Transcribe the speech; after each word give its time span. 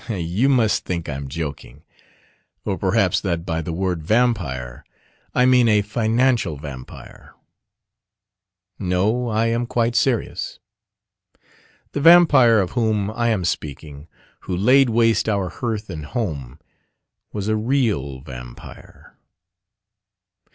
You 0.09 0.49
must 0.49 0.83
think 0.83 1.07
I 1.07 1.13
am 1.13 1.27
joking, 1.27 1.83
or 2.65 2.75
perhaps 2.75 3.21
that 3.21 3.45
by 3.45 3.61
the 3.61 3.71
word 3.71 4.01
"Vampire" 4.01 4.83
I 5.35 5.45
mean 5.45 5.67
a 5.69 5.83
financial 5.83 6.57
vampire. 6.57 7.35
No, 8.79 9.27
I 9.27 9.45
am 9.45 9.67
quite 9.67 9.95
serious. 9.95 10.57
The 11.91 12.01
Vampire 12.01 12.57
of 12.57 12.71
whom 12.71 13.11
I 13.11 13.27
am 13.29 13.45
speaking, 13.45 14.07
who 14.39 14.57
laid 14.57 14.89
waste 14.89 15.29
our 15.29 15.49
hearth 15.49 15.87
and 15.87 16.07
home, 16.07 16.57
was 17.31 17.47
a 17.47 17.55
real 17.55 18.21
vampire. 18.21 19.15